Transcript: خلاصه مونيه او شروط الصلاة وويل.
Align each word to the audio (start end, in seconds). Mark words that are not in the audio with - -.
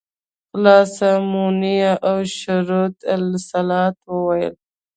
خلاصه 0.49 1.09
مونيه 1.31 1.93
او 2.09 2.17
شروط 2.39 2.97
الصلاة 3.17 3.97
وويل. 4.11 4.53